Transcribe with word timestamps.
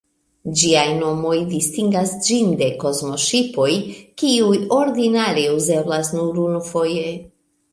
Ĝiaj 0.59 0.85
nomoj 1.01 1.33
distingas 1.51 2.13
ĝin 2.27 2.49
de 2.61 2.69
kosmoŝipoj, 2.85 3.69
kiuj 4.23 4.59
ordinare 4.79 5.45
uzeblas 5.59 6.11
nur 6.17 6.41
unufoje. 6.47 7.07